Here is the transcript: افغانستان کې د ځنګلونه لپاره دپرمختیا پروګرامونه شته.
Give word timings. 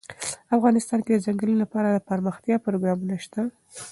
افغانستان 0.57 0.99
کې 1.05 1.11
د 1.13 1.19
ځنګلونه 1.25 1.59
لپاره 1.63 1.87
دپرمختیا 1.89 2.55
پروګرامونه 2.65 3.15
شته. 3.25 3.41